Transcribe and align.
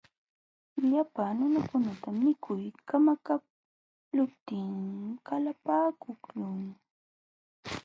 Llapa 0.89 1.23
nunakunatam 1.37 2.15
mikuy 2.23 2.63
kamakaqluptin 2.87 4.71
qalapaakuqlun. 5.25 6.59